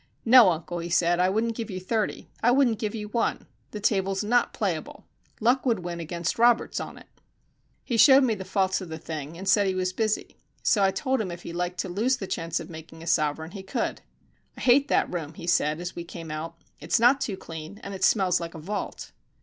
[0.25, 2.27] "No, uncle," he said, "I wouldn't give you thirty.
[2.41, 3.45] I wouldn't give you one.
[3.69, 5.05] The table's not playable.
[5.39, 7.05] Luck would win against Roberts on it."
[7.83, 10.37] He showed me the faults of the thing and said he was busy.
[10.63, 13.51] So I told him if he liked to lose the chance of making a sovereign
[13.51, 14.01] he could.
[14.57, 16.55] "I hate that room," he said, as we came out.
[16.79, 19.11] "It's not too clean, and it smells like a vault."